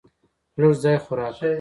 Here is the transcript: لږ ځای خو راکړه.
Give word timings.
لږ 0.59 0.73
ځای 0.83 0.97
خو 1.03 1.11
راکړه. 1.19 1.49